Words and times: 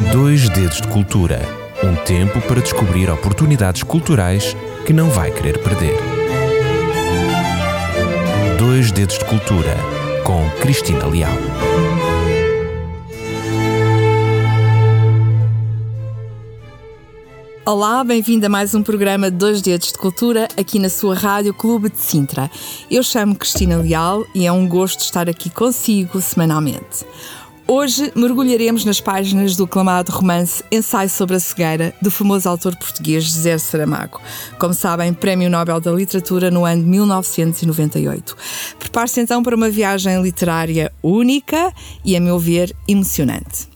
Dois 0.00 0.48
Dedos 0.50 0.80
de 0.80 0.86
Cultura 0.86 1.40
um 1.82 1.94
tempo 2.04 2.40
para 2.42 2.60
descobrir 2.60 3.10
oportunidades 3.10 3.82
culturais 3.82 4.56
que 4.86 4.92
não 4.92 5.10
vai 5.10 5.32
querer 5.32 5.58
perder. 5.58 5.96
Dois 8.56 8.92
Dedos 8.92 9.18
de 9.18 9.24
Cultura 9.24 9.76
com 10.24 10.48
Cristina 10.60 11.04
Leal. 11.04 11.32
Olá, 17.66 18.02
bem-vindo 18.04 18.46
a 18.46 18.48
mais 18.48 18.74
um 18.76 18.82
programa 18.84 19.30
Dois 19.30 19.60
Dedos 19.60 19.88
de 19.88 19.98
Cultura 19.98 20.48
aqui 20.56 20.78
na 20.78 20.88
sua 20.88 21.16
Rádio 21.16 21.52
Clube 21.52 21.90
de 21.90 21.98
Sintra. 21.98 22.48
Eu 22.88 23.02
chamo 23.02 23.34
Cristina 23.34 23.76
Leal 23.76 24.24
e 24.32 24.46
é 24.46 24.52
um 24.52 24.66
gosto 24.66 25.00
estar 25.00 25.28
aqui 25.28 25.50
consigo 25.50 26.20
semanalmente. 26.20 27.04
Hoje 27.70 28.10
mergulharemos 28.16 28.82
nas 28.86 28.98
páginas 28.98 29.54
do 29.54 29.64
aclamado 29.64 30.10
romance 30.10 30.64
Ensaio 30.72 31.10
sobre 31.10 31.36
a 31.36 31.38
Cegueira, 31.38 31.94
do 32.00 32.10
famoso 32.10 32.48
autor 32.48 32.74
português 32.74 33.24
José 33.24 33.58
Saramago. 33.58 34.22
Como 34.58 34.72
sabem, 34.72 35.12
Prémio 35.12 35.50
Nobel 35.50 35.78
da 35.78 35.92
Literatura 35.92 36.50
no 36.50 36.64
ano 36.64 36.82
de 36.82 36.88
1998. 36.88 38.34
Prepare-se 38.78 39.20
então 39.20 39.42
para 39.42 39.54
uma 39.54 39.68
viagem 39.68 40.22
literária 40.22 40.90
única 41.02 41.70
e, 42.02 42.16
a 42.16 42.20
meu 42.20 42.38
ver, 42.38 42.74
emocionante. 42.88 43.68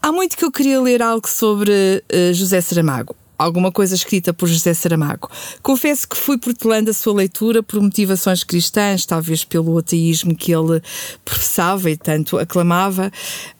Há 0.00 0.10
muito 0.10 0.34
que 0.34 0.44
eu 0.44 0.50
queria 0.50 0.80
ler 0.80 1.02
algo 1.02 1.28
sobre 1.28 2.02
uh, 2.10 2.32
José 2.32 2.62
Saramago 2.62 3.14
alguma 3.38 3.70
coisa 3.70 3.94
escrita 3.94 4.32
por 4.32 4.48
José 4.48 4.74
Saramago. 4.74 5.28
Confesso 5.62 6.08
que 6.08 6.16
fui 6.16 6.38
protelando 6.38 6.90
a 6.90 6.94
sua 6.94 7.14
leitura 7.14 7.62
por 7.62 7.80
motivações 7.80 8.44
cristãs, 8.44 9.06
talvez 9.06 9.44
pelo 9.44 9.78
ateísmo 9.78 10.34
que 10.34 10.52
ele 10.52 10.82
professava 11.24 11.90
e 11.90 11.96
tanto 11.96 12.38
aclamava, 12.38 13.10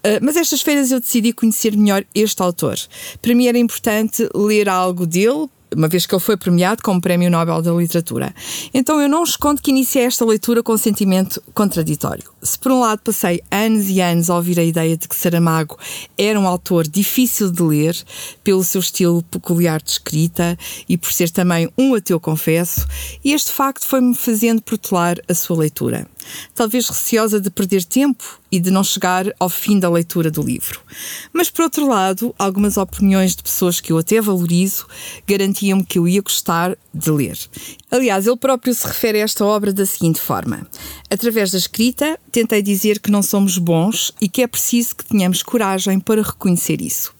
eh, 0.03 0.20
mas 0.20 0.37
estas 0.37 0.62
feiras 0.62 0.91
eu 0.91 1.01
decidi 1.01 1.33
conhecer 1.33 1.77
melhor 1.77 2.05
este 2.15 2.43
autor. 2.43 2.77
Para 3.20 3.34
mim 3.34 3.47
era 3.47 3.59
importante 3.59 4.29
ler 4.34 4.69
algo 4.69 5.06
dele, 5.06 5.48
uma 5.77 5.88
vez 5.88 6.06
que 6.06 6.14
ele 6.14 6.20
foi 6.20 6.36
premiado 6.36 6.82
com 6.82 6.96
o 6.96 7.00
Prémio 7.00 7.30
Nobel 7.30 7.60
da 7.60 7.72
Literatura. 7.72 8.34
Então 8.72 9.00
eu 9.00 9.08
não 9.08 9.22
escondo 9.22 9.60
que 9.60 9.70
iniciei 9.70 10.05
esta 10.05 10.24
leitura 10.24 10.62
com 10.62 10.72
um 10.72 10.78
sentimento 10.78 11.42
contraditório. 11.52 12.24
Se 12.42 12.58
por 12.58 12.72
um 12.72 12.80
lado 12.80 13.02
passei 13.05 13.42
anos 13.50 13.88
e 13.91 14.00
anos 14.00 14.30
a 14.30 14.36
ouvir 14.36 14.58
a 14.58 14.64
ideia 14.64 14.97
de 14.97 15.06
que 15.06 15.14
Saramago 15.14 15.77
era 16.16 16.41
um 16.41 16.47
autor 16.47 16.88
difícil 16.88 17.50
de 17.50 17.62
ler, 17.62 17.97
pelo 18.42 18.64
seu 18.64 18.80
estilo 18.80 19.22
peculiar 19.24 19.82
de 19.82 19.91
escrita 19.91 20.56
e 20.88 20.97
por 20.97 21.12
ser 21.12 21.30
também 21.30 21.69
um 21.77 21.94
ateu 21.94 22.19
confesso, 22.19 22.86
este 23.24 23.52
facto 23.52 23.86
foi-me 23.86 24.14
fazendo 24.14 24.62
protelar 24.62 25.19
a 25.28 25.34
sua 25.34 25.58
leitura 25.58 26.08
talvez 26.55 26.88
receosa 26.88 27.41
de 27.41 27.50
perder 27.50 27.84
tempo 27.84 28.41
e 28.50 28.60
de 28.60 28.70
não 28.70 28.84
chegar 28.84 29.27
ao 29.38 29.48
fim 29.48 29.78
da 29.78 29.91
leitura 29.91 30.30
do 30.30 30.42
livro. 30.42 30.80
Mas, 31.32 31.50
por 31.50 31.62
outro 31.62 31.86
lado, 31.88 32.34
algumas 32.38 32.77
opiniões 32.77 33.34
de 33.34 33.42
pessoas 33.42 33.80
que 33.80 33.92
eu 33.92 33.98
até 33.98 34.20
valorizo 34.20 34.86
garantiam-me 35.27 35.84
que 35.84 35.98
eu 35.98 36.06
ia 36.06 36.22
gostar 36.22 36.77
de 36.94 37.10
ler. 37.10 37.38
Aliás, 37.91 38.27
ele 38.27 38.36
próprio 38.36 38.74
se 38.74 38.86
refere 38.86 39.20
a 39.20 39.24
esta 39.24 39.44
obra 39.44 39.72
da 39.72 39.86
seguinte 39.86 40.20
forma: 40.20 40.66
Através 41.10 41.50
da 41.50 41.58
escrita, 41.58 42.19
tentei 42.30 42.62
dizer 42.62 43.00
que 43.00 43.10
não 43.10 43.22
somos 43.22 43.58
bons 43.58 44.12
e 44.20 44.28
que 44.28 44.42
é 44.42 44.47
preciso 44.47 44.97
que 44.97 45.04
tenhamos 45.04 45.42
coragem 45.42 45.98
para 45.98 46.22
reconhecer 46.22 46.80
isso. 46.80 47.16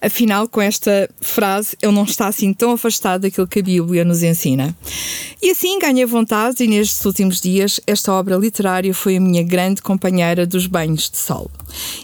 Afinal, 0.00 0.48
com 0.48 0.60
esta 0.60 1.08
frase, 1.20 1.76
ele 1.82 1.92
não 1.92 2.04
está 2.04 2.28
assim 2.28 2.52
tão 2.52 2.72
afastado 2.72 3.22
daquilo 3.22 3.46
que 3.46 3.60
a 3.60 3.62
Bíblia 3.62 4.04
nos 4.04 4.22
ensina. 4.22 4.76
E 5.42 5.50
assim 5.50 5.78
ganhei 5.78 6.04
vontade, 6.04 6.64
e 6.64 6.68
nestes 6.68 7.04
últimos 7.04 7.40
dias, 7.40 7.80
esta 7.86 8.12
obra 8.12 8.36
literária 8.36 8.92
foi 8.92 9.16
a 9.16 9.20
minha 9.20 9.42
grande 9.42 9.82
companheira 9.82 10.46
dos 10.46 10.66
banhos 10.66 11.08
de 11.10 11.16
sol. 11.16 11.50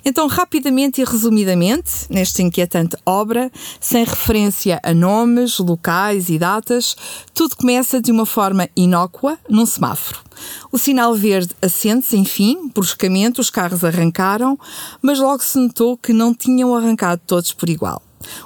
Então, 0.05 0.27
rapidamente 0.27 1.00
e 1.00 1.05
resumidamente, 1.05 1.92
nesta 2.08 2.42
inquietante 2.42 2.96
obra, 3.05 3.50
sem 3.80 4.05
referência 4.05 4.80
a 4.83 4.94
nomes, 4.94 5.58
locais 5.58 6.28
e 6.28 6.39
datas, 6.39 6.96
tudo 7.34 7.56
começa 7.56 8.00
de 8.00 8.11
uma 8.11 8.27
forma 8.27 8.68
inócua 8.77 9.39
num 9.48 9.67
semáforo. 9.67 10.23
O 10.72 10.78
sinal 10.78 11.14
verde 11.14 11.55
acende-se, 11.61 12.17
enfim, 12.17 12.70
bruscamente 12.74 13.40
os 13.40 13.50
carros 13.50 13.84
arrancaram, 13.84 14.58
mas 15.02 15.18
logo 15.18 15.42
se 15.42 15.58
notou 15.58 15.96
que 15.96 16.12
não 16.12 16.34
tinham 16.34 16.74
arrancado 16.74 17.20
todos 17.27 17.52
por 17.52 17.68
igual. 17.68 18.02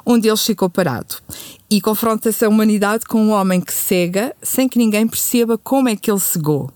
Um 0.06 0.18
deles 0.18 0.44
ficou 0.44 0.68
parado 0.68 1.16
e 1.70 1.80
confronta-se 1.80 2.44
a 2.44 2.48
humanidade 2.48 3.04
com 3.04 3.22
um 3.22 3.30
homem 3.30 3.60
que 3.60 3.72
cega 3.72 4.34
sem 4.42 4.68
que 4.68 4.78
ninguém 4.78 5.06
perceba 5.06 5.58
como 5.58 5.88
é 5.88 5.96
que 5.96 6.10
ele 6.10 6.20
cegou. 6.20 6.70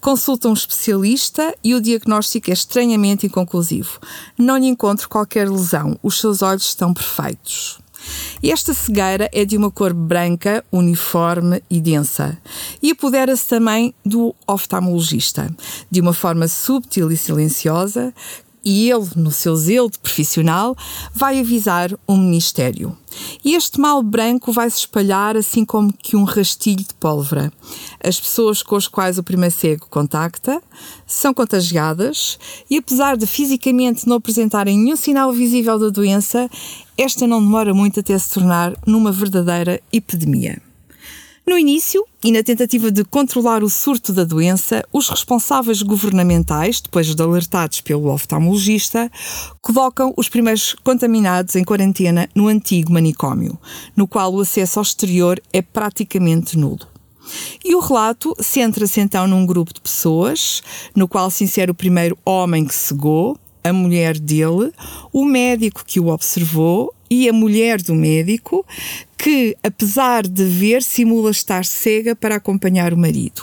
Consulta 0.00 0.48
um 0.48 0.54
especialista 0.54 1.54
e 1.62 1.74
o 1.74 1.80
diagnóstico 1.80 2.50
é 2.50 2.54
estranhamente 2.54 3.26
inconclusivo. 3.26 4.00
Não 4.38 4.56
lhe 4.56 4.66
encontro 4.66 5.08
qualquer 5.08 5.48
lesão, 5.48 5.98
os 6.02 6.18
seus 6.18 6.42
olhos 6.42 6.66
estão 6.66 6.94
perfeitos. 6.94 7.78
E 8.42 8.50
esta 8.50 8.72
cegueira 8.72 9.28
é 9.32 9.44
de 9.44 9.56
uma 9.56 9.70
cor 9.70 9.92
branca, 9.92 10.64
uniforme 10.72 11.62
e 11.68 11.80
densa. 11.80 12.38
E 12.82 12.92
apodera-se 12.92 13.46
também 13.46 13.94
do 14.04 14.34
oftalmologista, 14.46 15.54
de 15.90 16.00
uma 16.00 16.12
forma 16.12 16.48
subtil 16.48 17.10
e 17.10 17.16
silenciosa, 17.16 18.14
e 18.64 18.90
ele, 18.90 19.08
no 19.16 19.30
seu 19.30 19.56
zelo 19.56 19.90
de 19.90 19.98
profissional, 19.98 20.76
vai 21.14 21.40
avisar 21.40 21.90
o 22.06 22.16
Ministério. 22.16 22.96
E 23.44 23.54
este 23.54 23.80
mal 23.80 24.02
branco 24.02 24.52
vai 24.52 24.70
se 24.70 24.78
espalhar 24.78 25.36
assim 25.36 25.64
como 25.64 25.92
que 25.92 26.16
um 26.16 26.24
rastilho 26.24 26.84
de 26.84 26.94
pólvora. 26.94 27.52
As 28.02 28.20
pessoas 28.20 28.62
com 28.62 28.76
as 28.76 28.86
quais 28.86 29.18
o 29.18 29.22
primeiro 29.22 29.54
cego 29.54 29.86
contacta 29.88 30.62
são 31.06 31.34
contagiadas 31.34 32.38
e, 32.68 32.78
apesar 32.78 33.16
de 33.16 33.26
fisicamente 33.26 34.08
não 34.08 34.16
apresentarem 34.16 34.78
nenhum 34.78 34.96
sinal 34.96 35.32
visível 35.32 35.78
da 35.78 35.88
doença, 35.88 36.48
esta 36.96 37.26
não 37.26 37.40
demora 37.40 37.74
muito 37.74 38.00
até 38.00 38.16
se 38.16 38.30
tornar 38.30 38.74
numa 38.86 39.10
verdadeira 39.10 39.80
epidemia. 39.92 40.69
No 41.46 41.58
início, 41.58 42.04
e 42.22 42.30
na 42.30 42.42
tentativa 42.42 42.92
de 42.92 43.02
controlar 43.02 43.64
o 43.64 43.70
surto 43.70 44.12
da 44.12 44.24
doença, 44.24 44.84
os 44.92 45.08
responsáveis 45.08 45.82
governamentais, 45.82 46.80
depois 46.80 47.14
de 47.14 47.20
alertados 47.20 47.80
pelo 47.80 48.12
oftalmologista, 48.12 49.10
colocam 49.60 50.12
os 50.16 50.28
primeiros 50.28 50.74
contaminados 50.84 51.56
em 51.56 51.64
quarentena 51.64 52.28
no 52.34 52.46
antigo 52.46 52.92
manicômio, 52.92 53.58
no 53.96 54.06
qual 54.06 54.32
o 54.32 54.40
acesso 54.40 54.78
ao 54.78 54.82
exterior 54.82 55.40
é 55.52 55.62
praticamente 55.62 56.58
nulo. 56.58 56.86
E 57.64 57.74
o 57.74 57.80
relato 57.80 58.34
centra-se 58.38 59.00
então 59.00 59.26
num 59.26 59.46
grupo 59.46 59.72
de 59.72 59.80
pessoas, 59.80 60.62
no 60.94 61.08
qual 61.08 61.30
se 61.30 61.44
insere 61.44 61.70
o 61.70 61.74
primeiro 61.74 62.18
homem 62.24 62.64
que 62.64 62.74
cegou, 62.74 63.36
a 63.62 63.72
mulher 63.72 64.18
dele, 64.18 64.72
o 65.12 65.24
médico 65.24 65.84
que 65.84 66.00
o 66.00 66.08
observou 66.08 66.94
e 67.10 67.28
a 67.28 67.32
mulher 67.32 67.82
do 67.82 67.94
médico, 67.94 68.64
que, 69.18 69.56
apesar 69.62 70.26
de 70.26 70.44
ver, 70.44 70.82
simula 70.82 71.30
estar 71.30 71.64
cega 71.64 72.14
para 72.14 72.36
acompanhar 72.36 72.94
o 72.94 72.96
marido. 72.96 73.42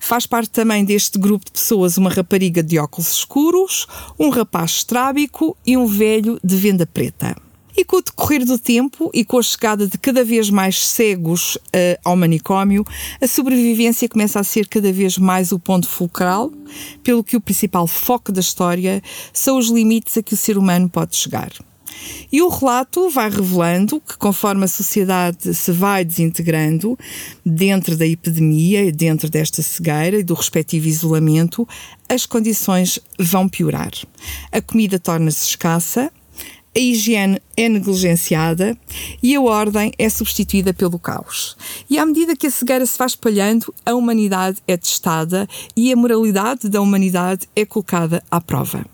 Faz 0.00 0.26
parte 0.26 0.50
também 0.50 0.84
deste 0.84 1.18
grupo 1.18 1.46
de 1.46 1.52
pessoas 1.52 1.96
uma 1.96 2.10
rapariga 2.10 2.62
de 2.62 2.78
óculos 2.78 3.12
escuros, 3.12 3.86
um 4.18 4.28
rapaz 4.28 4.72
estrábico 4.72 5.56
e 5.64 5.76
um 5.76 5.86
velho 5.86 6.38
de 6.42 6.56
venda 6.56 6.86
preta. 6.86 7.36
E 7.76 7.84
com 7.84 7.96
o 7.96 8.02
decorrer 8.02 8.44
do 8.44 8.56
tempo 8.56 9.10
e 9.12 9.24
com 9.24 9.38
a 9.38 9.42
chegada 9.42 9.86
de 9.86 9.98
cada 9.98 10.22
vez 10.22 10.48
mais 10.48 10.86
cegos 10.86 11.56
uh, 11.56 11.98
ao 12.04 12.16
manicômio, 12.16 12.84
a 13.20 13.26
sobrevivência 13.26 14.08
começa 14.08 14.38
a 14.38 14.44
ser 14.44 14.68
cada 14.68 14.92
vez 14.92 15.18
mais 15.18 15.50
o 15.50 15.58
ponto 15.58 15.88
fulcral, 15.88 16.52
pelo 17.02 17.24
que 17.24 17.36
o 17.36 17.40
principal 17.40 17.86
foco 17.88 18.30
da 18.30 18.40
história 18.40 19.02
são 19.32 19.58
os 19.58 19.70
limites 19.70 20.16
a 20.16 20.22
que 20.22 20.34
o 20.34 20.36
ser 20.36 20.56
humano 20.56 20.88
pode 20.88 21.16
chegar. 21.16 21.50
E 22.30 22.42
o 22.42 22.48
relato 22.48 23.08
vai 23.10 23.30
revelando 23.30 24.00
que, 24.00 24.16
conforme 24.16 24.64
a 24.64 24.68
sociedade 24.68 25.54
se 25.54 25.72
vai 25.72 26.04
desintegrando 26.04 26.98
dentro 27.44 27.96
da 27.96 28.06
epidemia, 28.06 28.90
dentro 28.90 29.30
desta 29.30 29.62
cegueira 29.62 30.18
e 30.18 30.24
do 30.24 30.34
respectivo 30.34 30.88
isolamento, 30.88 31.66
as 32.08 32.26
condições 32.26 32.98
vão 33.18 33.48
piorar. 33.48 33.92
A 34.50 34.60
comida 34.60 34.98
torna-se 34.98 35.48
escassa, 35.48 36.10
a 36.76 36.80
higiene 36.80 37.40
é 37.56 37.68
negligenciada 37.68 38.76
e 39.22 39.36
a 39.36 39.40
ordem 39.40 39.92
é 39.96 40.08
substituída 40.08 40.74
pelo 40.74 40.98
caos. 40.98 41.56
E 41.88 41.98
à 41.98 42.04
medida 42.04 42.34
que 42.34 42.48
a 42.48 42.50
cegueira 42.50 42.84
se 42.84 42.98
vai 42.98 43.06
espalhando, 43.06 43.72
a 43.86 43.94
humanidade 43.94 44.58
é 44.66 44.76
testada 44.76 45.48
e 45.76 45.92
a 45.92 45.96
moralidade 45.96 46.68
da 46.68 46.80
humanidade 46.80 47.48
é 47.54 47.64
colocada 47.64 48.24
à 48.28 48.40
prova. 48.40 48.84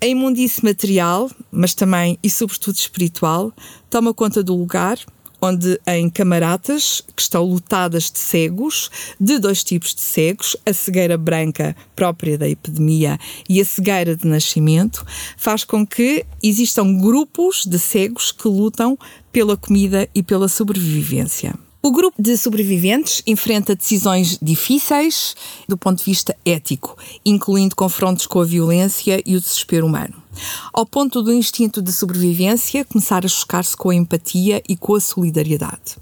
A 0.00 0.06
imundície 0.06 0.62
material, 0.62 1.30
mas 1.50 1.74
também 1.74 2.18
e 2.22 2.28
sobretudo 2.28 2.76
espiritual, 2.76 3.52
toma 3.88 4.12
conta 4.12 4.42
do 4.42 4.54
lugar 4.54 4.98
onde 5.40 5.80
em 5.86 6.08
camaratas 6.08 7.02
que 7.14 7.20
estão 7.20 7.44
lotadas 7.44 8.10
de 8.10 8.18
cegos, 8.18 8.90
de 9.20 9.38
dois 9.38 9.62
tipos 9.62 9.94
de 9.94 10.00
cegos, 10.00 10.56
a 10.64 10.72
cegueira 10.72 11.16
branca 11.16 11.76
própria 11.94 12.38
da 12.38 12.48
epidemia 12.48 13.18
e 13.48 13.60
a 13.60 13.64
cegueira 13.64 14.16
de 14.16 14.26
nascimento, 14.26 15.04
faz 15.36 15.64
com 15.64 15.86
que 15.86 16.24
existam 16.42 16.98
grupos 16.98 17.64
de 17.66 17.78
cegos 17.78 18.32
que 18.32 18.48
lutam 18.48 18.98
pela 19.30 19.56
comida 19.56 20.08
e 20.14 20.22
pela 20.22 20.48
sobrevivência. 20.48 21.54
O 21.86 21.92
grupo 21.92 22.20
de 22.20 22.36
sobreviventes 22.36 23.22
enfrenta 23.24 23.76
decisões 23.76 24.40
difíceis 24.42 25.36
do 25.68 25.78
ponto 25.78 25.98
de 25.98 26.04
vista 26.04 26.36
ético, 26.44 26.98
incluindo 27.24 27.76
confrontos 27.76 28.26
com 28.26 28.40
a 28.40 28.44
violência 28.44 29.22
e 29.24 29.36
o 29.36 29.40
desespero 29.40 29.86
humano. 29.86 30.25
Ao 30.72 30.86
ponto 30.86 31.22
do 31.22 31.32
instinto 31.32 31.80
de 31.82 31.92
sobrevivência 31.92 32.84
começar 32.84 33.24
a 33.24 33.28
chocar-se 33.28 33.76
com 33.76 33.90
a 33.90 33.94
empatia 33.94 34.62
e 34.68 34.76
com 34.76 34.94
a 34.94 35.00
solidariedade. 35.00 35.96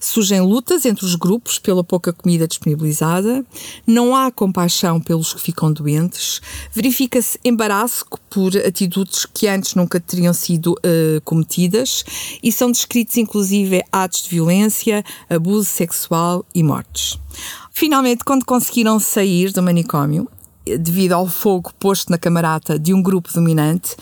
Surgem 0.00 0.40
lutas 0.40 0.84
entre 0.84 1.04
os 1.04 1.14
grupos 1.14 1.58
pela 1.58 1.84
pouca 1.84 2.12
comida 2.12 2.46
disponibilizada, 2.46 3.44
não 3.86 4.14
há 4.14 4.30
compaixão 4.30 5.00
pelos 5.00 5.32
que 5.32 5.40
ficam 5.40 5.72
doentes, 5.72 6.40
verifica-se 6.72 7.38
embaraço 7.44 8.04
por 8.30 8.56
atitudes 8.56 9.26
que 9.26 9.48
antes 9.48 9.74
nunca 9.74 10.00
teriam 10.00 10.32
sido 10.32 10.72
uh, 10.72 11.20
cometidas 11.24 12.04
e 12.42 12.52
são 12.52 12.70
descritos 12.70 13.16
inclusive 13.16 13.82
atos 13.90 14.22
de 14.22 14.30
violência, 14.30 15.04
abuso 15.28 15.68
sexual 15.68 16.44
e 16.54 16.62
mortes. 16.62 17.18
Finalmente, 17.70 18.24
quando 18.24 18.44
conseguiram 18.44 18.98
sair 18.98 19.52
do 19.52 19.62
manicômio, 19.62 20.28
devido 20.76 21.12
ao 21.12 21.26
fogo 21.26 21.72
posto 21.78 22.10
na 22.10 22.18
camarata 22.18 22.78
de 22.78 22.92
um 22.92 23.00
grupo 23.00 23.32
dominante, 23.32 23.96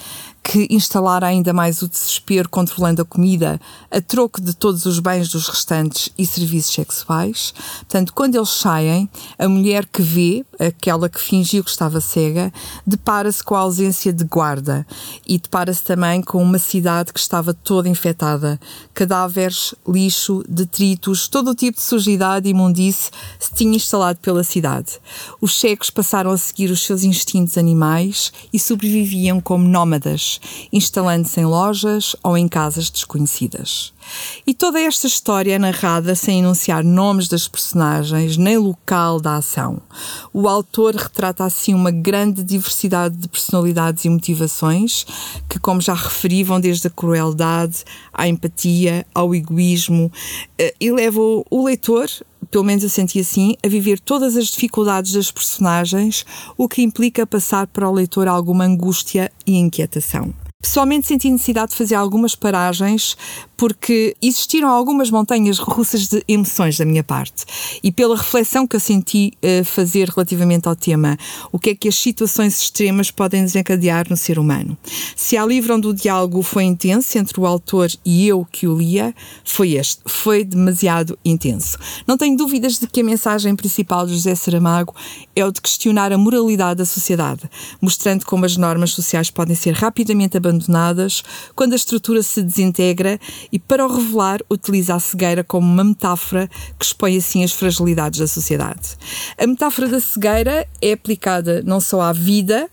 que 0.47 0.69
instalara 0.71 1.27
ainda 1.27 1.53
mais 1.53 1.83
o 1.83 1.89
desespero 1.89 2.49
controlando 2.49 3.03
a 3.03 3.05
comida 3.05 3.61
a 3.91 4.01
troco 4.01 4.41
de 4.41 4.55
todos 4.55 4.87
os 4.87 5.01
bens 5.01 5.29
dos 5.29 5.49
restantes 5.49 6.09
e 6.17 6.25
serviços 6.25 6.73
sexuais. 6.73 7.53
Portanto, 7.79 8.13
quando 8.15 8.37
eles 8.37 8.51
saem, 8.51 9.11
a 9.37 9.49
mulher 9.49 9.87
que 9.87 10.01
vê, 10.01 10.47
aquela 10.57 11.09
que 11.09 11.21
fingiu 11.21 11.65
que 11.65 11.71
estava 11.71 12.01
cega, 12.01 12.53
depara-se 12.87 13.43
com 13.43 13.57
a 13.57 13.61
ausência 13.61 14.13
de 14.13 14.23
guarda 14.23 14.87
e 15.27 15.37
depara-se 15.37 15.83
também 15.83 16.23
com 16.23 16.41
uma 16.41 16.61
cidade 16.61 17.13
que 17.13 17.19
estava 17.19 17.53
toda 17.53 17.89
infectada. 17.89 18.61
Cadáveres, 18.95 19.75
lixo, 19.87 20.45
detritos, 20.49 21.27
todo 21.27 21.51
o 21.51 21.55
tipo 21.57 21.79
de 21.79 21.85
sujidade 21.85 22.47
e 22.47 22.53
imundice 22.53 23.11
se 23.41 23.53
tinha 23.53 23.75
instalado 23.75 24.21
pela 24.21 24.45
cidade. 24.45 25.01
Os 25.41 25.59
cegos 25.59 25.91
passaram 25.91 26.31
a 26.31 26.39
seguir 26.39 26.71
os 26.71 26.85
seus 26.85 27.03
instintos 27.03 27.59
animais 27.59 28.33
e 28.53 28.61
sobreviviam 28.61 29.41
como 29.41 29.67
nómadas 29.67 30.36
instalando-se 30.73 31.41
em 31.41 31.45
lojas 31.45 32.17
ou 32.23 32.37
em 32.37 32.49
casas 32.49 32.91
desconhecidas. 32.91 33.93
E 34.47 34.55
toda 34.55 34.81
esta 34.81 35.07
história 35.07 35.55
é 35.55 35.59
narrada 35.59 36.15
sem 36.15 36.39
enunciar 36.39 36.85
nomes 36.85 37.29
das 37.29 37.49
personagens 37.49 38.37
nem 38.37 38.57
local 38.57 39.21
da 39.21 39.37
ação. 39.37 39.81
O 40.33 40.49
autor 40.49 40.95
retrata 40.95 41.45
assim 41.45 41.75
uma 41.75 41.91
grande 41.91 42.43
diversidade 42.43 43.17
de 43.17 43.29
personalidades 43.29 44.05
e 44.05 44.09
motivações 44.09 45.05
que, 45.49 45.59
como 45.59 45.81
já 45.81 45.95
referi, 45.95 46.45
vão 46.45 46.61
desde 46.61 46.87
a 46.87 46.91
crueldade 46.91 47.85
à 48.13 48.29
empatia, 48.29 49.07
ao 49.15 49.35
egoísmo 49.35 50.11
eh, 50.59 50.75
e 50.81 50.93
levam 50.93 51.45
o 51.51 51.65
leitor 51.65 52.09
pelo 52.51 52.65
menos 52.65 52.83
eu 52.83 52.91
senti 52.91 53.21
assim, 53.21 53.57
a 53.65 53.69
viver 53.69 54.01
todas 54.01 54.37
as 54.37 54.47
dificuldades 54.47 55.13
das 55.13 55.31
personagens, 55.31 56.25
o 56.57 56.69
que 56.69 56.83
implica 56.83 57.27
passar 57.27 57.67
para 57.67 57.89
o 57.89 57.93
leitor 57.93 58.29
alguma 58.29 58.65
angústia 58.65 59.31
e 59.47 59.57
inquietação. 59.57 60.46
Pessoalmente 60.67 61.07
senti 61.07 61.31
necessidade 61.31 61.71
de 61.71 61.77
fazer 61.77 61.95
algumas 61.95 62.35
paragens 62.35 63.17
porque 63.57 64.17
existiram 64.21 64.69
algumas 64.69 65.11
montanhas 65.11 65.59
russas 65.59 66.09
de 66.09 66.23
emoções 66.27 66.77
da 66.77 66.85
minha 66.85 67.05
parte 67.05 67.47
e 67.83 67.91
pela 67.93 68.17
reflexão 68.17 68.67
que 68.67 68.75
eu 68.75 68.81
senti 68.81 69.33
uh, 69.37 69.65
fazer 69.65 70.11
relativamente 70.11 70.69
ao 70.69 70.75
tema, 70.77 71.17
o 71.53 71.59
que 71.59 71.71
é 71.71 71.75
que 71.75 71.89
as 71.89 71.95
situações 71.95 72.61
extremas 72.61 73.13
podem 73.13 73.43
desencadear 73.45 74.07
no 74.11 74.17
ser 74.17 74.41
humano. 74.41 74.77
Se 75.15 75.37
há 75.37 75.47
livro 75.47 75.77
onde 75.77 75.87
o 75.87 75.95
diálogo 75.95 76.43
foi 76.43 76.65
intenso 76.65 77.17
entre 77.17 77.41
o 77.41 77.47
autor 77.47 77.89
e 78.05 78.27
eu 78.27 78.45
que 78.51 78.67
o 78.67 78.77
lia, 78.77 79.15
foi 79.45 79.75
este. 79.75 80.03
Foi 80.05 80.45
demasiado 80.45 81.17
intenso. 81.25 81.79
Não 82.07 82.19
tenho 82.19 82.37
dúvidas 82.37 82.79
de 82.79 82.89
que 82.89 83.01
a 83.01 83.05
mensagem 83.05 83.55
principal 83.55 84.05
de 84.05 84.15
José 84.15 84.35
Saramago 84.35 84.95
é 85.35 85.45
o 85.45 85.53
de 85.53 85.61
questionar 85.61 86.13
a 86.13 86.19
moralidade 86.19 86.79
da 86.79 86.85
sociedade, 86.85 87.49
mostrando 87.81 88.27
como 88.27 88.45
as 88.45 88.57
normas 88.57 88.91
sociais 88.91 89.31
podem 89.31 89.55
ser 89.55 89.73
rapidamente 89.73 90.37
abandonadas 90.37 90.56
quando 91.55 91.73
a 91.73 91.77
estrutura 91.77 92.23
se 92.23 92.43
desintegra 92.43 93.19
e, 93.53 93.59
para 93.59 93.87
o 93.87 93.95
revelar, 93.95 94.41
utiliza 94.51 94.95
a 94.95 95.01
cegueira 95.01 95.45
como 95.45 95.67
uma 95.67 95.85
metáfora 95.85 96.49
que 96.79 96.85
expõe 96.85 97.17
assim 97.17 97.45
as 97.45 97.53
fragilidades 97.53 98.21
da 98.21 98.27
sociedade. 98.27 98.97
A 99.39 99.47
metáfora 99.47 99.89
da 99.89 100.01
cegueira 100.01 100.67
é 100.81 100.93
aplicada 100.93 101.63
não 101.65 101.81
só 101.81 102.01
à 102.01 102.13
vida, 102.13 102.69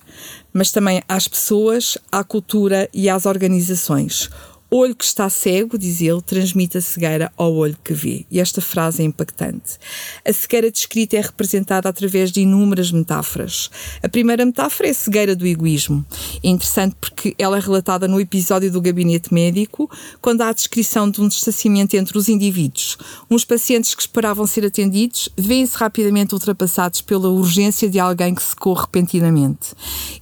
mas 0.54 0.72
também 0.72 1.02
às 1.08 1.28
pessoas, 1.28 1.98
à 2.12 2.24
cultura 2.24 2.90
e 2.94 3.10
às 3.10 3.26
organizações 3.26 4.30
olho 4.76 4.96
que 4.96 5.04
está 5.04 5.30
cego, 5.30 5.78
diz 5.78 6.02
ele, 6.02 6.22
transmite 6.22 6.78
a 6.78 6.82
cegueira 6.82 7.32
ao 7.38 7.54
olho 7.54 7.78
que 7.84 7.94
vê. 7.94 8.26
E 8.32 8.40
esta 8.40 8.60
frase 8.60 9.04
é 9.04 9.06
impactante. 9.06 9.78
A 10.26 10.34
cegueira 10.34 10.72
descrita 10.72 11.16
é 11.16 11.22
representada 11.22 11.88
através 11.88 12.32
de 12.32 12.42
inúmeras 12.42 12.92
metáforas. 12.92 13.70
A 14.02 14.10
primeira 14.10 14.44
metáfora 14.46 14.88
é 14.88 14.92
a 14.92 14.96
cegueira 14.96 15.36
do 15.36 15.46
egoísmo. 15.46 16.04
É 16.44 16.48
interessante 16.48 16.96
porque 17.00 17.36
ela 17.38 17.58
é 17.58 17.60
relatada 17.60 18.08
no 18.08 18.20
episódio 18.20 18.72
do 18.72 18.82
gabinete 18.82 19.32
médico, 19.32 19.90
quando 20.20 20.42
há 20.42 20.50
a 20.50 20.54
descrição 20.54 21.10
de 21.10 21.22
um 21.22 21.28
distanciamento 21.28 21.96
entre 21.96 22.18
os 22.18 22.28
indivíduos. 22.28 22.98
Uns 23.30 23.46
pacientes 23.46 23.94
que 23.94 24.02
esperavam 24.02 24.48
ser 24.48 24.66
atendidos 24.66 25.30
vêem-se 25.38 25.78
rapidamente 25.78 26.34
ultrapassados 26.34 27.02
pela 27.02 27.30
urgência 27.30 27.88
de 27.88 28.00
alguém 28.00 28.34
que 28.34 28.42
secou 28.42 28.74
repentinamente. 28.74 29.74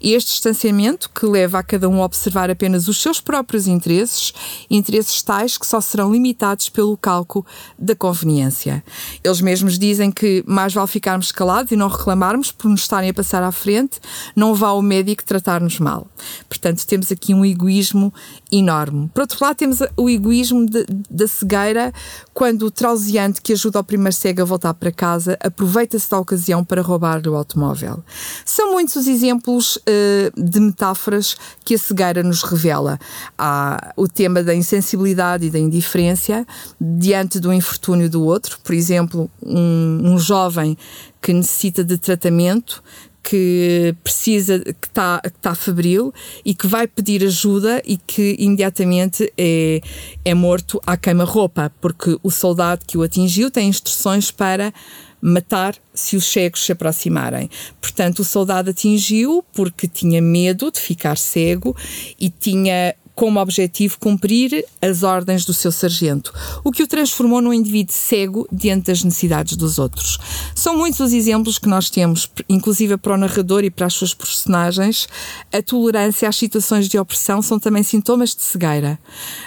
Este 0.02 0.32
distanciamento, 0.32 1.10
que 1.10 1.26
leva 1.26 1.60
a 1.60 1.64
cada 1.64 1.88
um 1.88 2.02
a 2.02 2.06
observar 2.06 2.50
apenas 2.50 2.88
os 2.88 3.02
seus 3.02 3.22
próprios 3.22 3.68
interesses, 3.68 4.34
interesses 4.70 5.22
tais 5.22 5.58
que 5.58 5.66
só 5.66 5.82
serão 5.82 6.12
limitados 6.12 6.70
pelo 6.70 6.96
cálculo 6.98 7.46
da 7.78 7.96
conveniência. 7.96 8.84
Eles 9.24 9.42
mesmos 9.42 9.78
dizem 9.78 10.12
que 10.12 10.44
mais 10.48 10.74
vale 10.74 10.88
ficarmos 10.88 11.32
calados 11.32 11.72
e 11.72 11.76
não 11.76 11.88
reclamarmos 11.88 12.52
por 12.52 12.70
nos 12.70 12.82
estarem 12.82 13.10
a 13.10 13.14
passar 13.14 13.44
à 13.44 13.52
frente, 13.52 14.00
não 14.36 14.54
vá 14.54 14.72
o 14.72 14.82
médico 14.82 15.24
tratar-nos 15.24 15.80
mal. 15.80 16.08
Portanto, 16.48 16.86
temos 16.86 17.12
aqui 17.12 17.34
um 17.34 17.46
egoísmo 17.46 18.14
enorme. 18.52 19.10
Por 19.14 19.22
outro 19.22 19.38
lado, 19.42 19.56
temos 19.56 19.80
o 19.98 20.10
egoísmo 20.10 20.66
da 21.10 21.28
cegueira, 21.28 21.94
quando 22.34 22.64
o 22.64 22.72
trauseante 22.72 23.42
que 23.42 23.54
ajuda 23.54 23.80
o 23.80 23.84
primeiro 23.84 24.16
cego 24.16 24.42
a 24.42 24.46
voltar 24.46 24.74
para 24.74 24.92
casa 24.92 25.38
aproveita-se 25.40 26.10
da 26.10 26.20
ocasião 26.20 26.64
para 26.64 26.82
roubar 26.82 27.22
o 27.28 27.36
automóvel. 27.36 28.04
São 28.46 28.72
muitos 28.72 28.96
os 28.96 29.08
exemplos 29.08 29.78
uh, 29.78 30.42
de 30.42 30.60
metáforas 30.60 31.36
que 31.64 31.76
a 31.76 31.78
cegueira 31.78 32.24
nos 32.24 32.44
revela. 32.44 33.00
Há 33.38 33.94
o 33.96 34.08
tema 34.08 34.31
tema 34.32 34.42
da 34.42 34.56
insensibilidade 34.56 35.48
e 35.48 35.50
da 35.50 35.60
indiferença 35.60 36.46
diante 36.80 37.40
do 37.40 37.52
infortúnio 37.52 38.10
do 38.10 38.24
outro. 38.24 38.58
Por 38.64 38.74
exemplo, 38.74 39.30
um, 39.44 40.14
um 40.14 40.20
jovem 40.20 40.78
que 41.22 41.34
necessita 41.34 41.84
de 41.84 41.98
tratamento, 41.98 42.82
que 43.22 43.94
precisa, 44.04 44.60
que 44.60 44.88
está 44.88 45.22
que 45.22 45.40
tá 45.40 45.54
febril 45.54 46.12
e 46.44 46.56
que 46.56 46.66
vai 46.66 46.88
pedir 46.88 47.24
ajuda 47.24 47.82
e 47.86 47.98
que 47.98 48.36
imediatamente 48.40 49.32
é, 49.38 49.82
é 50.26 50.34
morto 50.34 50.82
à 50.88 50.98
queima-roupa, 50.98 51.72
porque 51.80 52.18
o 52.24 52.32
soldado 52.32 52.86
que 52.88 52.98
o 52.98 53.04
atingiu 53.04 53.52
tem 53.52 53.68
instruções 53.68 54.32
para 54.32 54.74
matar 55.22 55.76
se 55.94 56.18
os 56.18 56.26
cegos 56.26 56.66
se 56.66 56.72
aproximarem. 56.72 57.48
Portanto, 57.80 58.20
o 58.20 58.26
soldado 58.26 58.72
atingiu 58.72 59.46
porque 59.54 59.88
tinha 59.88 60.20
medo 60.20 60.72
de 60.72 60.80
ficar 60.80 61.16
cego 61.16 61.76
e 62.20 62.28
tinha 62.28 62.96
como 63.16 63.40
objetivo 63.40 64.00
cumprir 64.00 64.66
as 64.82 65.04
ordens 65.04 65.46
do 65.46 65.54
seu 65.54 65.72
sargento, 65.72 66.34
o 66.64 66.72
que 66.72 66.84
o 66.84 66.88
transformou 66.88 67.42
num 67.42 67.54
indivíduo 67.54 67.94
cego 67.94 68.48
diante 68.52 68.88
das 68.88 69.04
necessidades 69.04 69.56
dos 69.56 69.78
outros. 69.78 70.18
São 70.56 70.78
muitos 70.78 71.00
os 71.00 71.14
exemplos 71.14 71.58
que 71.58 71.68
nós 71.68 71.90
temos, 71.90 72.30
inclusive 72.50 72.98
para 72.98 73.14
o 73.14 73.18
narrador 73.18 73.64
e 73.64 73.72
para 73.72 73.88
as 73.88 73.94
suas 73.94 74.14
personagens. 74.14 75.08
A 75.52 75.62
tolerância 75.62 76.28
às 76.28 76.36
situações 76.36 76.88
de 76.88 76.98
opressão 76.98 77.42
são 77.42 77.60
também 77.60 77.84
sintomas 77.84 78.36
de 78.36 78.44
cegueira. 78.44 79.00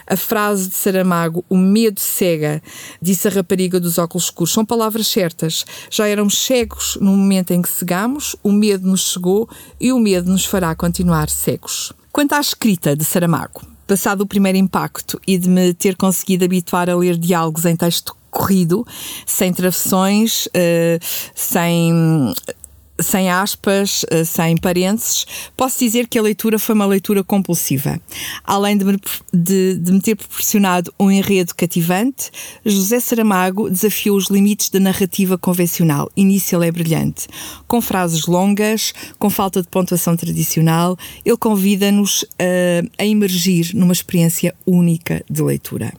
A 0.07 0.17
frase 0.17 0.69
de 0.69 0.75
Saramago, 0.75 1.45
o 1.49 1.57
medo 1.57 2.01
cega, 2.01 2.63
disse 3.01 3.29
a 3.29 3.31
rapariga 3.31 3.81
dos 3.81 3.99
óculos 3.99 4.25
escuros, 4.25 4.53
são 4.53 4.65
palavras 4.65 5.07
certas. 5.07 5.65
Já 5.91 6.07
éramos 6.07 6.39
cegos 6.39 6.99
no 7.01 7.17
momento 7.17 7.53
em 7.53 7.63
que 7.63 7.69
cegamos, 7.69 8.37
o 8.43 8.53
medo 8.53 8.89
nos 8.89 9.13
chegou 9.13 9.49
e 9.81 9.93
o 9.93 9.99
medo 9.99 10.31
nos 10.31 10.45
fará 10.45 10.75
continuar 10.75 11.29
cegos. 11.31 11.93
Quanto 12.15 12.33
à 12.35 12.41
escrita 12.41 12.95
de 12.95 13.05
Saramago, 13.05 13.61
passado 13.89 14.21
o 14.21 14.27
primeiro 14.27 14.57
impacto 14.57 15.21
e 15.27 15.37
de 15.37 15.49
me 15.49 15.75
ter 15.75 15.97
conseguido 15.97 16.45
habituar 16.45 16.89
a 16.89 16.95
ler 16.95 17.19
diálogos 17.19 17.65
em 17.65 17.75
texto 17.75 18.17
corrido, 18.31 18.87
sem 19.27 19.53
travessões, 19.53 20.47
uh, 20.47 21.05
sem 21.35 22.33
sem 22.99 23.31
aspas, 23.31 24.05
eh, 24.11 24.25
sem 24.25 24.57
parênteses, 24.57 25.27
posso 25.57 25.79
dizer 25.79 26.07
que 26.07 26.19
a 26.19 26.23
leitura 26.23 26.59
foi 26.59 26.75
uma 26.75 26.87
leitura 26.87 27.25
compulsiva. 27.25 28.01
Além 28.45 28.77
de 28.77 28.85
me, 28.85 28.99
de, 29.33 29.77
de 29.77 29.93
me, 29.93 30.01
ter 30.01 30.17
proporcionado 30.17 30.93
um 30.99 31.11
enredo 31.11 31.55
cativante, 31.55 32.31
José 32.65 33.01
Saramago 33.01 33.69
desafiou 33.69 34.17
os 34.17 34.29
limites 34.29 34.71
da 34.71 34.79
narrativa 34.79 35.37
convencional. 35.37 36.11
Início 36.17 36.63
é 36.63 36.71
brilhante. 36.71 37.27
Com 37.67 37.81
frases 37.81 38.27
longas, 38.27 38.93
com 39.19 39.29
falta 39.29 39.61
de 39.61 39.69
pontuação 39.69 40.17
tradicional, 40.17 40.97
ele 41.25 41.37
convida-nos 41.37 42.25
a, 42.39 43.03
a 43.03 43.07
emergir 43.07 43.75
numa 43.75 43.93
experiência 43.93 44.55
única 44.67 45.25
de 45.29 45.43
leitura. 45.43 45.93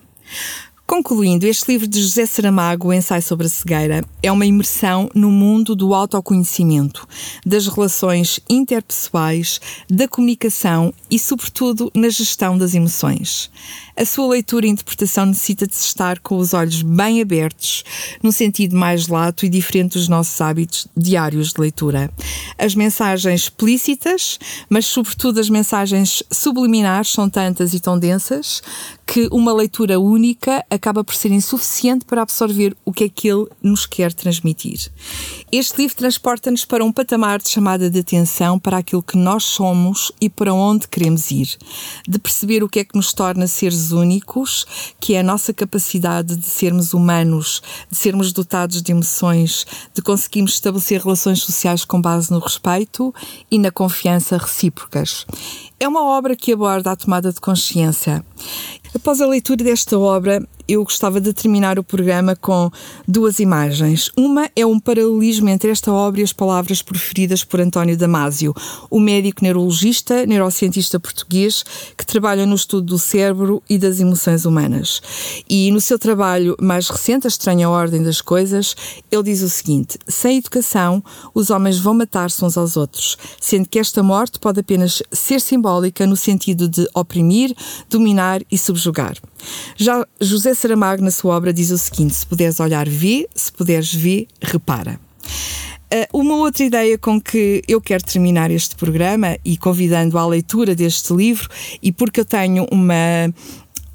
Concluindo, 0.87 1.47
este 1.47 1.71
livro 1.71 1.87
de 1.87 1.99
José 1.99 2.27
Saramago, 2.27 2.89
O 2.89 2.93
Ensaio 2.93 3.21
sobre 3.23 3.47
a 3.47 3.49
Cegueira, 3.49 4.05
é 4.21 4.31
uma 4.31 4.45
imersão 4.45 5.09
no 5.15 5.31
mundo 5.31 5.75
do 5.75 5.95
autoconhecimento, 5.95 7.07
das 7.43 7.67
relações 7.67 8.39
interpessoais, 8.47 9.59
da 9.89 10.07
comunicação 10.07 10.93
e, 11.09 11.17
sobretudo, 11.17 11.91
na 11.95 12.07
gestão 12.09 12.55
das 12.55 12.75
emoções. 12.75 13.49
A 13.97 14.05
sua 14.05 14.27
leitura 14.27 14.67
e 14.67 14.69
interpretação 14.69 15.25
necessita 15.25 15.65
de 15.65 15.75
se 15.75 15.85
estar 15.87 16.19
com 16.19 16.37
os 16.37 16.53
olhos 16.53 16.83
bem 16.83 17.19
abertos, 17.19 17.83
num 18.21 18.31
sentido 18.31 18.75
mais 18.75 19.07
lato 19.07 19.43
e 19.43 19.49
diferente 19.49 19.93
dos 19.93 20.07
nossos 20.07 20.39
hábitos 20.39 20.87
diários 20.95 21.51
de 21.51 21.61
leitura. 21.61 22.11
As 22.59 22.75
mensagens 22.75 23.41
explícitas, 23.41 24.37
mas 24.69 24.85
sobretudo 24.85 25.39
as 25.39 25.49
mensagens 25.49 26.21
subliminares, 26.29 27.11
são 27.11 27.27
tantas 27.27 27.73
e 27.73 27.79
tão 27.79 27.97
densas 27.97 28.61
que 29.05 29.27
uma 29.31 29.53
leitura 29.53 29.99
única 29.99 30.65
acaba 30.75 31.03
por 31.03 31.15
ser 31.15 31.31
insuficiente 31.31 32.05
para 32.05 32.21
absorver 32.21 32.75
o 32.85 32.91
que 32.91 33.05
é 33.05 33.09
que 33.09 33.27
ele 33.27 33.47
nos 33.61 33.85
quer 33.85 34.13
transmitir. 34.13 34.91
Este 35.51 35.81
livro 35.81 35.95
transporta-nos 35.95 36.65
para 36.65 36.83
um 36.83 36.91
patamar 36.91 37.41
de 37.41 37.49
chamada 37.49 37.89
de 37.89 37.99
atenção 37.99 38.59
para 38.59 38.77
aquilo 38.77 39.01
que 39.01 39.17
nós 39.17 39.43
somos 39.43 40.11
e 40.19 40.29
para 40.29 40.53
onde 40.53 40.87
queremos 40.87 41.31
ir, 41.31 41.57
de 42.07 42.19
perceber 42.19 42.63
o 42.63 42.69
que 42.69 42.79
é 42.79 42.83
que 42.83 42.95
nos 42.95 43.13
torna 43.13 43.47
seres 43.47 43.91
únicos, 43.91 44.65
que 44.99 45.15
é 45.15 45.19
a 45.19 45.23
nossa 45.23 45.53
capacidade 45.53 46.35
de 46.35 46.45
sermos 46.45 46.93
humanos, 46.93 47.61
de 47.89 47.97
sermos 47.97 48.31
dotados 48.31 48.81
de 48.81 48.91
emoções, 48.91 49.65
de 49.93 50.01
conseguirmos 50.01 50.53
estabelecer 50.53 51.01
relações 51.01 51.41
sociais 51.41 51.85
com 51.85 52.01
base 52.01 52.31
no 52.31 52.39
respeito 52.39 53.13
e 53.49 53.57
na 53.57 53.71
confiança 53.71 54.37
recíprocas. 54.37 55.25
É 55.79 55.87
uma 55.87 56.03
obra 56.03 56.35
que 56.35 56.53
aborda 56.53 56.91
a 56.91 56.95
tomada 56.95 57.31
de 57.31 57.39
consciência. 57.39 58.25
Após 58.93 59.19
a 59.19 59.27
leitura 59.27 59.63
desta 59.63 59.99
obra, 59.99 60.41
eu 60.67 60.83
gostava 60.83 61.21
de 61.21 61.31
terminar 61.33 61.77
o 61.77 61.83
programa 61.83 62.35
com 62.35 62.71
duas 63.07 63.39
imagens. 63.39 64.09
Uma 64.17 64.49
é 64.55 64.65
um 64.65 64.79
paralelismo 64.79 65.49
entre 65.49 65.69
esta 65.69 65.91
obra 65.91 66.21
e 66.21 66.23
as 66.23 66.33
palavras 66.33 66.81
preferidas 66.81 67.43
por 67.43 67.59
António 67.59 67.95
Damasio, 67.95 68.53
o 68.89 68.99
médico 68.99 69.43
neurologista, 69.43 70.25
neurocientista 70.25 70.99
português, 70.99 71.63
que 71.95 72.05
trabalha 72.05 72.45
no 72.45 72.55
estudo 72.55 72.87
do 72.87 72.99
cérebro 72.99 73.61
e 73.69 73.77
das 73.77 73.99
emoções 73.99 74.45
humanas. 74.45 75.01
E 75.47 75.71
no 75.71 75.79
seu 75.79 75.99
trabalho 75.99 76.55
mais 76.59 76.89
recente, 76.89 77.27
A 77.27 77.29
Estranha 77.29 77.69
Ordem 77.69 78.01
das 78.01 78.21
Coisas, 78.21 78.75
ele 79.11 79.23
diz 79.23 79.41
o 79.41 79.49
seguinte: 79.49 79.99
sem 80.07 80.37
educação, 80.37 81.03
os 81.33 81.49
homens 81.49 81.77
vão 81.77 81.93
matar-se 81.93 82.43
uns 82.43 82.57
aos 82.57 82.75
outros, 82.75 83.17
sendo 83.39 83.69
que 83.69 83.77
esta 83.77 84.01
morte 84.01 84.39
pode 84.39 84.59
apenas 84.59 85.03
ser 85.11 85.39
simbólica 85.39 86.07
no 86.07 86.15
sentido 86.15 86.67
de 86.67 86.87
oprimir, 86.93 87.55
dominar 87.89 88.41
e 88.51 88.57
subjugar. 88.57 89.15
Já 89.75 90.05
José 90.19 90.54
Saramago, 90.55 91.03
na 91.03 91.11
sua 91.11 91.35
obra, 91.35 91.53
diz 91.53 91.71
o 91.71 91.77
seguinte: 91.77 92.15
se 92.15 92.25
puderes 92.25 92.59
olhar, 92.59 92.87
vê, 92.87 93.27
se 93.35 93.51
puderes 93.51 93.93
ver, 93.93 94.27
repara. 94.41 94.99
Uh, 95.85 96.19
uma 96.19 96.35
outra 96.37 96.63
ideia 96.63 96.97
com 96.97 97.21
que 97.21 97.61
eu 97.67 97.79
quero 97.79 98.03
terminar 98.03 98.49
este 98.49 98.75
programa 98.75 99.37
e 99.45 99.55
convidando 99.55 100.17
à 100.17 100.25
leitura 100.25 100.73
deste 100.73 101.13
livro, 101.13 101.47
e 101.81 101.91
porque 101.91 102.19
eu 102.19 102.25
tenho 102.25 102.65
uma, 102.71 103.31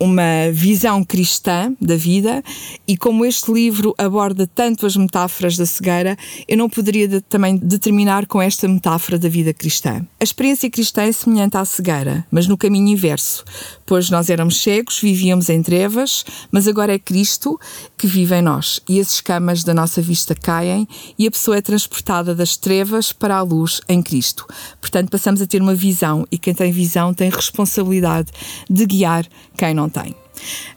uma 0.00 0.50
visão 0.50 1.04
cristã 1.04 1.76
da 1.78 1.94
vida 1.94 2.42
e 2.88 2.96
como 2.96 3.26
este 3.26 3.52
livro 3.52 3.94
aborda 3.98 4.46
tanto 4.46 4.86
as 4.86 4.96
metáforas 4.96 5.58
da 5.58 5.66
cegueira, 5.66 6.16
eu 6.48 6.56
não 6.56 6.70
poderia 6.70 7.06
de, 7.06 7.20
também 7.20 7.56
determinar 7.56 8.26
com 8.26 8.40
esta 8.40 8.66
metáfora 8.66 9.18
da 9.18 9.28
vida 9.28 9.52
cristã. 9.52 10.06
A 10.18 10.24
experiência 10.24 10.70
cristã 10.70 11.02
é 11.02 11.12
semelhante 11.12 11.58
à 11.58 11.64
cegueira, 11.66 12.24
mas 12.30 12.46
no 12.46 12.56
caminho 12.56 12.88
inverso, 12.88 13.44
pois 13.90 14.08
nós 14.08 14.30
éramos 14.30 14.62
cegos, 14.62 15.00
vivíamos 15.00 15.48
em 15.48 15.60
trevas, 15.64 16.24
mas 16.52 16.68
agora 16.68 16.94
é 16.94 16.98
Cristo 16.98 17.58
que 17.98 18.06
vive 18.06 18.36
em 18.36 18.40
nós 18.40 18.80
e 18.88 19.00
as 19.00 19.14
escamas 19.14 19.64
da 19.64 19.74
nossa 19.74 20.00
vista 20.00 20.32
caem 20.32 20.86
e 21.18 21.26
a 21.26 21.30
pessoa 21.32 21.56
é 21.56 21.60
transportada 21.60 22.32
das 22.32 22.56
trevas 22.56 23.12
para 23.12 23.36
a 23.36 23.42
luz 23.42 23.80
em 23.88 24.00
Cristo. 24.00 24.46
Portanto, 24.80 25.10
passamos 25.10 25.42
a 25.42 25.46
ter 25.46 25.60
uma 25.60 25.74
visão 25.74 26.24
e 26.30 26.38
quem 26.38 26.54
tem 26.54 26.70
visão 26.70 27.12
tem 27.12 27.30
responsabilidade 27.30 28.30
de 28.70 28.86
guiar 28.86 29.26
quem 29.56 29.74
não 29.74 29.88
tem. 29.88 30.14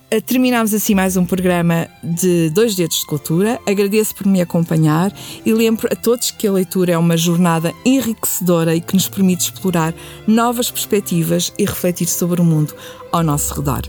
Eh, 0.10 0.22
terminamos 0.22 0.74
assim 0.74 0.94
mais 0.94 1.18
um 1.18 1.26
programa 1.26 1.88
de 2.04 2.50
Dois 2.52 2.76
Dedos 2.76 3.00
de 3.00 3.06
Cultura. 3.06 3.60
Agradeço 3.66 4.16
por 4.16 4.28
me 4.28 4.42
acompanhar 4.42 5.12
e 5.46 5.54
lembro 5.54 5.88
a 5.92 5.96
todos 5.96 6.32
que 6.32 6.48
a 6.48 6.52
leitura 6.52 6.94
é 6.94 6.98
uma 6.98 7.18
jornada 7.18 7.74
enriquecedora 7.84 8.76
e 8.76 8.82
que 8.82 8.94
nos 8.94 9.08
permite 9.08 9.52
explorar 9.52 9.94
novas 10.28 10.70
perspectivas 10.70 11.52
e 11.58 11.66
refletir 11.66 12.08
sobre 12.08 12.42
o 12.42 12.44
mundo 12.44 12.76
ao 13.12 13.24
nosso 13.24 13.54
redor. 13.56 13.82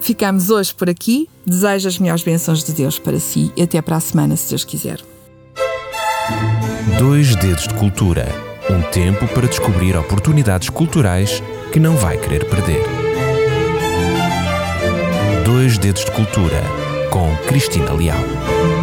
Ficamos 0.00 0.50
hoje 0.50 0.74
por 0.74 0.90
aqui. 0.90 1.28
Desejo 1.46 1.88
as 1.88 1.98
melhores 1.98 2.22
bênçãos 2.22 2.64
de 2.64 2.72
Deus 2.72 2.98
para 2.98 3.18
si 3.18 3.52
e 3.56 3.62
até 3.62 3.80
para 3.80 3.96
a 3.96 4.00
semana, 4.00 4.36
se 4.36 4.50
Deus 4.50 4.64
quiser. 4.64 5.00
Dois 6.98 7.34
Dedos 7.36 7.68
de 7.68 7.74
Cultura 7.74 8.48
um 8.70 8.82
tempo 8.82 9.26
para 9.28 9.46
descobrir 9.46 9.96
oportunidades 9.96 10.68
culturais 10.68 11.42
que 11.72 11.80
não 11.80 11.96
vai 11.96 12.18
querer 12.18 12.44
perder. 12.44 12.97
Dois 15.68 15.76
Dedos 15.76 16.02
de 16.06 16.10
Cultura, 16.12 16.62
com 17.10 17.36
Cristina 17.46 17.92
Leal. 17.92 18.77